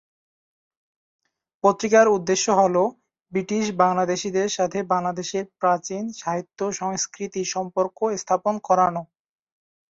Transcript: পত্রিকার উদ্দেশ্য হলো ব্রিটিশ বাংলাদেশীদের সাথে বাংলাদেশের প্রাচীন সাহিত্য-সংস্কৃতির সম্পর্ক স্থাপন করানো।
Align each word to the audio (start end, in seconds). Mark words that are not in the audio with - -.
পত্রিকার 1.63 2.05
উদ্দেশ্য 2.09 2.45
হলো 2.61 2.83
ব্রিটিশ 3.31 3.65
বাংলাদেশীদের 3.81 4.47
সাথে 4.57 4.79
বাংলাদেশের 4.93 5.45
প্রাচীন 5.59 6.03
সাহিত্য-সংস্কৃতির 6.21 7.47
সম্পর্ক 7.55 7.97
স্থাপন 8.21 8.55
করানো। 8.67 9.01